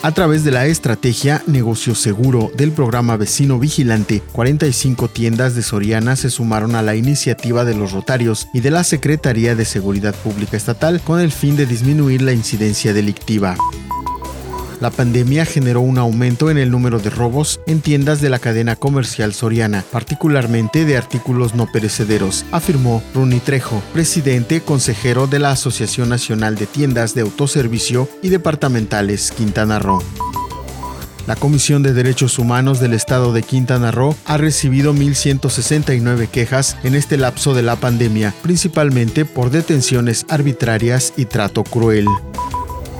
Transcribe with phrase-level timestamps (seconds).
[0.00, 6.16] A través de la estrategia Negocio Seguro del programa Vecino Vigilante, 45 tiendas de Soriana
[6.16, 10.56] se sumaron a la iniciativa de los Rotarios y de la Secretaría de Seguridad Pública
[10.56, 13.56] Estatal con el fin de disminuir la incidencia delictiva.
[14.80, 18.76] La pandemia generó un aumento en el número de robos en tiendas de la cadena
[18.76, 26.08] comercial soriana, particularmente de artículos no perecederos, afirmó Runi Trejo, presidente consejero de la Asociación
[26.08, 30.00] Nacional de Tiendas de Autoservicio y Departamentales Quintana Roo.
[31.26, 36.94] La Comisión de Derechos Humanos del Estado de Quintana Roo ha recibido 1.169 quejas en
[36.94, 42.06] este lapso de la pandemia, principalmente por detenciones arbitrarias y trato cruel.